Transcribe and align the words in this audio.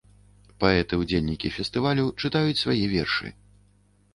Паэты-ўдзельнікі 0.61 1.51
фестывалю 1.57 2.07
чытаюць 2.25 2.61
свае 2.63 2.81
вершы. 2.95 3.27